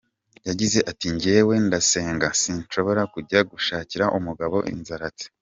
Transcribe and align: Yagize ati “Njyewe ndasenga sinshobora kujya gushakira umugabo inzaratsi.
Yagize 0.47 0.79
ati 0.91 1.05
“Njyewe 1.15 1.53
ndasenga 1.65 2.27
sinshobora 2.41 3.01
kujya 3.13 3.39
gushakira 3.51 4.05
umugabo 4.17 4.57
inzaratsi. 4.73 5.25